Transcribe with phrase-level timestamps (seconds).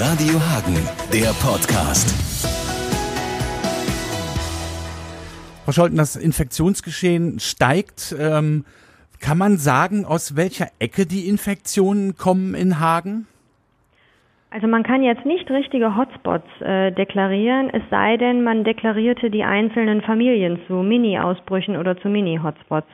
[0.00, 0.76] Radio Hagen,
[1.12, 2.06] der Podcast.
[5.64, 8.14] Frau Scholten, das Infektionsgeschehen steigt.
[8.16, 8.64] Ähm,
[9.20, 13.26] kann man sagen, aus welcher Ecke die Infektionen kommen in Hagen?
[14.50, 19.42] Also man kann jetzt nicht richtige Hotspots äh, deklarieren, es sei denn, man deklarierte die
[19.42, 22.86] einzelnen Familien zu Mini-Ausbrüchen oder zu Mini-Hotspots.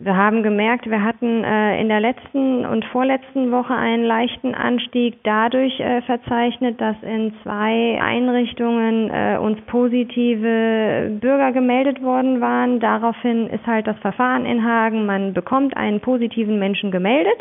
[0.00, 5.18] Wir haben gemerkt, wir hatten äh, in der letzten und vorletzten Woche einen leichten Anstieg
[5.24, 12.78] dadurch äh, verzeichnet, dass in zwei Einrichtungen äh, uns positive Bürger gemeldet worden waren.
[12.78, 17.40] Daraufhin ist halt das Verfahren in Hagen, man bekommt einen positiven Menschen gemeldet.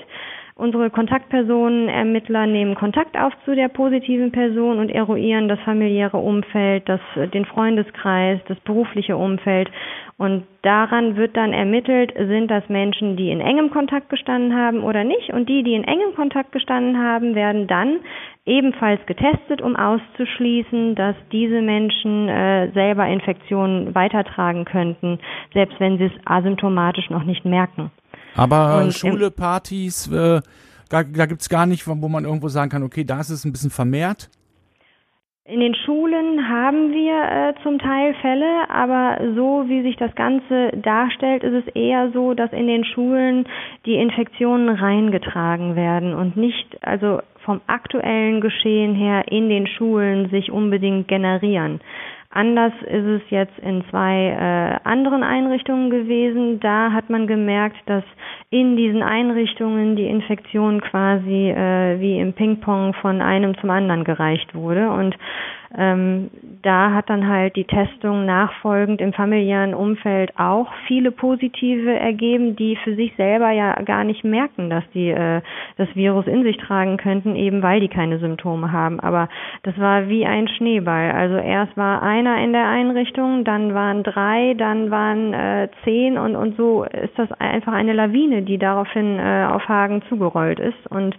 [0.58, 6.90] Unsere Kontaktpersonen, Ermittler nehmen Kontakt auf zu der positiven Person und eruieren das familiäre Umfeld,
[6.90, 7.00] das,
[7.32, 9.70] den Freundeskreis, das berufliche Umfeld.
[10.18, 15.04] Und daran wird dann ermittelt, sind das Menschen, die in engem Kontakt gestanden haben oder
[15.04, 15.32] nicht.
[15.32, 18.00] Und die, die in engem Kontakt gestanden haben, werden dann
[18.44, 25.20] ebenfalls getestet, um auszuschließen, dass diese Menschen äh, selber Infektionen weitertragen könnten,
[25.54, 27.92] selbst wenn sie es asymptomatisch noch nicht merken.
[28.36, 30.42] Aber und Schule, Partys, äh,
[30.90, 33.46] da, da gibt es gar nicht, wo man irgendwo sagen kann, okay, da ist es
[33.46, 34.30] ein bisschen vermehrt.
[35.50, 40.72] In den Schulen haben wir äh, zum Teil Fälle, aber so wie sich das Ganze
[40.76, 43.46] darstellt, ist es eher so, dass in den Schulen
[43.86, 50.52] die Infektionen reingetragen werden und nicht, also vom aktuellen Geschehen her in den Schulen sich
[50.52, 51.80] unbedingt generieren.
[52.30, 56.60] Anders ist es jetzt in zwei äh, anderen Einrichtungen gewesen.
[56.60, 58.04] Da hat man gemerkt, dass
[58.50, 64.54] in diesen Einrichtungen die Infektion quasi äh, wie im Ping-Pong von einem zum anderen gereicht
[64.54, 64.90] wurde.
[64.92, 65.16] Und
[65.78, 66.30] ähm,
[66.62, 72.76] da hat dann halt die Testung nachfolgend im familiären Umfeld auch viele positive ergeben, die
[72.84, 75.42] für sich selber ja gar nicht merken, dass die äh,
[75.78, 79.00] das Virus in sich tragen könnten, eben weil die keine Symptome haben.
[79.00, 79.30] Aber
[79.64, 81.12] das war wie ein Schneeball.
[81.12, 86.36] Also erst war einer in der Einrichtung, dann waren drei, dann waren äh, zehn und,
[86.36, 90.88] und so ist das einfach eine Lawine, die daraufhin äh, auf Hagen zugerollt ist.
[90.90, 91.16] Und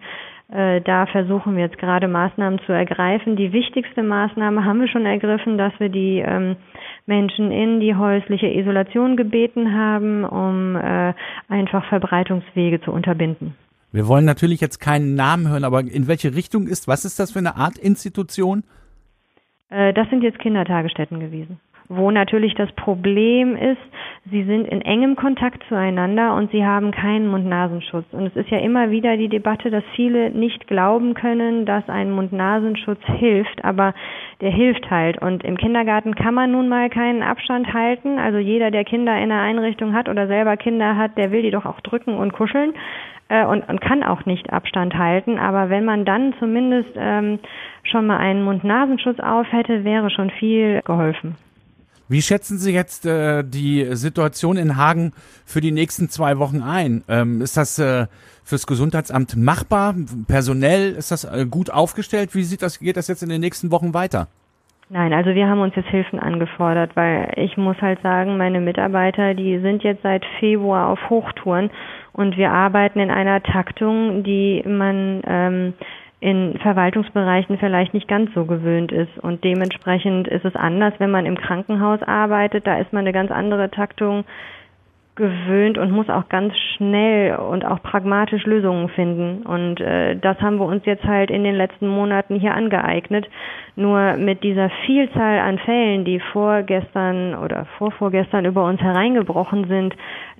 [0.50, 3.36] da versuchen wir jetzt gerade Maßnahmen zu ergreifen.
[3.36, 6.56] Die wichtigste Maßnahme haben wir schon ergriffen, dass wir die ähm,
[7.04, 11.12] Menschen in die häusliche Isolation gebeten haben, um äh,
[11.48, 13.54] einfach Verbreitungswege zu unterbinden.
[13.92, 17.32] Wir wollen natürlich jetzt keinen Namen hören, aber in welche Richtung ist, was ist das
[17.32, 18.64] für eine Art Institution?
[19.70, 23.80] Äh, das sind jetzt Kindertagesstätten gewesen wo natürlich das Problem ist,
[24.30, 28.04] sie sind in engem Kontakt zueinander und sie haben keinen Mund-Nasenschutz.
[28.12, 32.10] Und es ist ja immer wieder die Debatte, dass viele nicht glauben können, dass ein
[32.10, 33.94] Mund-Nasenschutz hilft, aber
[34.42, 35.20] der hilft halt.
[35.22, 38.18] Und im Kindergarten kann man nun mal keinen Abstand halten.
[38.18, 41.50] Also jeder, der Kinder in einer Einrichtung hat oder selber Kinder hat, der will die
[41.50, 42.74] doch auch drücken und kuscheln
[43.28, 45.38] äh, und, und kann auch nicht Abstand halten.
[45.38, 47.38] Aber wenn man dann zumindest ähm,
[47.82, 51.36] schon mal einen Mund-Nasenschutz auf hätte, wäre schon viel geholfen.
[52.08, 55.12] Wie schätzen Sie jetzt äh, die Situation in Hagen
[55.44, 57.04] für die nächsten zwei Wochen ein?
[57.06, 58.06] Ähm, ist das äh,
[58.44, 59.94] fürs Gesundheitsamt machbar?
[60.26, 62.34] Personell ist das äh, gut aufgestellt?
[62.34, 64.28] Wie sieht das, geht das jetzt in den nächsten Wochen weiter?
[64.90, 69.34] Nein, also wir haben uns jetzt Hilfen angefordert, weil ich muss halt sagen, meine Mitarbeiter,
[69.34, 71.70] die sind jetzt seit Februar auf Hochtouren
[72.14, 75.74] und wir arbeiten in einer Taktung, die man ähm,
[76.20, 79.18] in Verwaltungsbereichen vielleicht nicht ganz so gewöhnt ist.
[79.18, 82.66] Und dementsprechend ist es anders, wenn man im Krankenhaus arbeitet.
[82.66, 84.24] Da ist man eine ganz andere Taktung
[85.18, 89.42] gewöhnt und muss auch ganz schnell und auch pragmatisch Lösungen finden.
[89.42, 93.28] Und äh, das haben wir uns jetzt halt in den letzten Monaten hier angeeignet.
[93.76, 99.94] Nur mit dieser Vielzahl an Fällen, die vorgestern oder vorvorgestern über uns hereingebrochen sind,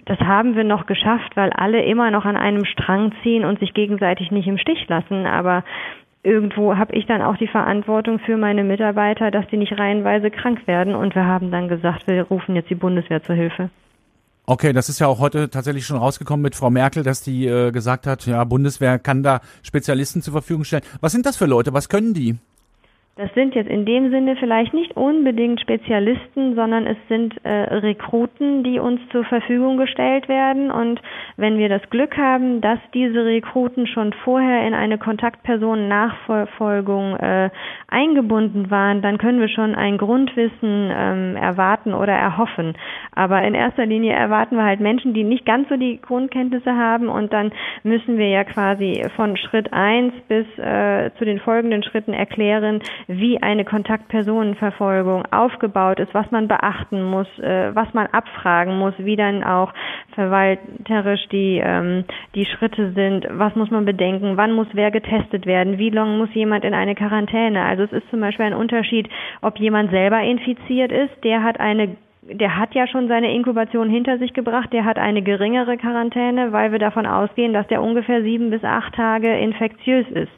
[0.07, 3.75] das haben wir noch geschafft, weil alle immer noch an einem Strang ziehen und sich
[3.75, 5.27] gegenseitig nicht im Stich lassen.
[5.27, 5.65] Aber
[6.23, 10.67] irgendwo habe ich dann auch die Verantwortung für meine Mitarbeiter, dass die nicht reihenweise krank
[10.67, 10.95] werden.
[10.95, 13.71] Und wir haben dann gesagt, wir rufen jetzt die Bundeswehr zur Hilfe.
[14.51, 17.71] Okay, das ist ja auch heute tatsächlich schon rausgekommen mit Frau Merkel, dass die äh,
[17.71, 20.85] gesagt hat, ja, Bundeswehr kann da Spezialisten zur Verfügung stellen.
[21.03, 21.75] Was sind das für Leute?
[21.75, 22.39] Was können die?
[23.19, 28.63] Das sind jetzt in dem Sinne vielleicht nicht unbedingt Spezialisten, sondern es sind äh, Rekruten,
[28.63, 30.71] die uns zur Verfügung gestellt werden.
[30.71, 31.03] Und
[31.37, 37.51] wenn wir das Glück haben, dass diese Rekruten schon vorher in eine Kontaktpersonen-Nachverfolgung äh,
[37.89, 42.75] eingebunden waren, dann können wir schon ein Grundwissen ähm, erwarten oder erhoffen.
[43.17, 47.09] Aber in erster Linie erwarten wir halt Menschen, die nicht ganz so die Grundkenntnisse haben.
[47.09, 47.51] Und dann
[47.83, 53.43] müssen wir ja quasi von Schritt eins bis äh, zu den folgenden Schritten erklären, wie
[53.43, 59.43] eine Kontaktpersonenverfolgung aufgebaut ist, was man beachten muss, äh, was man abfragen muss, wie dann
[59.43, 59.73] auch
[60.15, 65.79] verwalterisch die, ähm, die Schritte sind, was muss man bedenken, wann muss wer getestet werden,
[65.79, 67.65] wie lange muss jemand in eine Quarantäne.
[67.65, 69.09] Also es ist zum Beispiel ein Unterschied,
[69.41, 71.97] ob jemand selber infiziert ist, der hat eine
[72.31, 76.73] der hat ja schon seine Inkubation hinter sich gebracht, der hat eine geringere Quarantäne, weil
[76.73, 80.33] wir davon ausgehen, dass der ungefähr sieben bis acht Tage infektiös ist.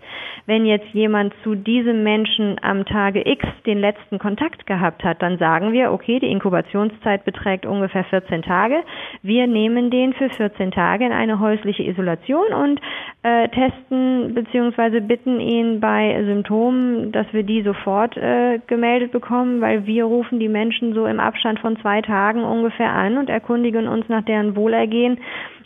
[0.46, 5.38] Wenn jetzt jemand zu diesem Menschen am Tage X den letzten Kontakt gehabt hat, dann
[5.38, 8.82] sagen wir, okay, die Inkubationszeit beträgt ungefähr 14 Tage.
[9.22, 12.80] Wir nehmen den für 14 Tage in eine häusliche Isolation und
[13.22, 15.00] äh, testen bzw.
[15.00, 20.48] bitten ihn bei Symptomen, dass wir die sofort äh, gemeldet bekommen, weil wir rufen die
[20.48, 25.18] Menschen so im Abstand von zwei Tagen ungefähr an und erkundigen uns nach deren Wohlergehen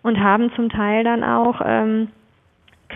[0.03, 2.09] und haben zum Teil dann auch ähm,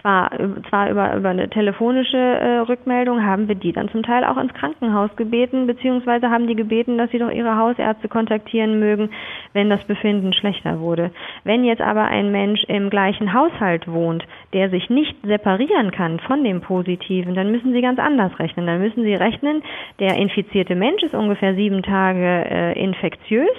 [0.00, 0.31] zwar,
[0.69, 4.55] zwar über, über eine telefonische äh, Rückmeldung haben wir die dann zum Teil auch ins
[4.55, 9.11] Krankenhaus gebeten, beziehungsweise haben die gebeten, dass sie doch ihre Hausärzte kontaktieren mögen,
[9.53, 11.11] wenn das Befinden schlechter wurde.
[11.45, 16.44] Wenn jetzt aber ein Mensch im gleichen Haushalt wohnt, der sich nicht separieren kann von
[16.44, 18.67] dem Positiven, dann müssen sie ganz anders rechnen.
[18.67, 19.62] Dann müssen sie rechnen,
[19.99, 23.56] der infizierte Mensch ist ungefähr sieben Tage äh, infektiös.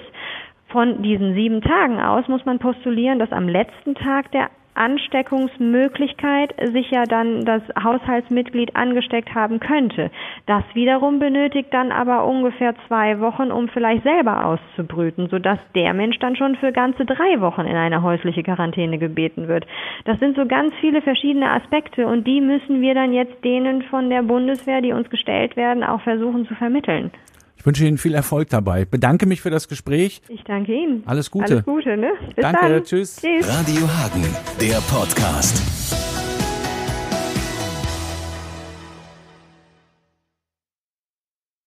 [0.70, 6.90] Von diesen sieben Tagen aus muss man postulieren, dass am letzten Tag der Ansteckungsmöglichkeit sich
[6.92, 10.12] ja dann das Haushaltsmitglied angesteckt haben könnte.
[10.46, 16.18] Das wiederum benötigt dann aber ungefähr zwei Wochen, um vielleicht selber auszubrüten, sodass der Mensch
[16.20, 19.66] dann schon für ganze drei Wochen in eine häusliche Quarantäne gebeten wird.
[20.06, 24.10] Das sind so ganz viele verschiedene Aspekte und die müssen wir dann jetzt denen von
[24.10, 27.12] der Bundeswehr, die uns gestellt werden, auch versuchen zu vermitteln.
[27.60, 28.86] Ich wünsche Ihnen viel Erfolg dabei.
[28.86, 30.22] Bedanke mich für das Gespräch.
[30.30, 31.04] Ich danke Ihnen.
[31.06, 31.56] Alles Gute.
[31.56, 32.14] Alles Gute, ne?
[32.34, 32.84] Bis danke, dann.
[32.86, 33.18] tschüss.
[33.18, 33.48] tschüss.
[33.48, 34.26] Radio Hagen,
[34.62, 35.99] der Podcast.